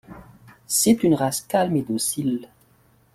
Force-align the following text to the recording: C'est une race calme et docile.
C'est 0.65 1.03
une 1.03 1.13
race 1.13 1.41
calme 1.41 1.75
et 1.75 1.83
docile. 1.83 2.49